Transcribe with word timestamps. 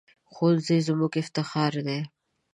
ښوونځی 0.33 0.77
زموږ 0.87 1.11
افتخار 1.21 1.73
دی 1.87 1.99